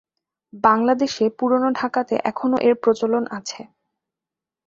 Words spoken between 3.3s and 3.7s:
আছে।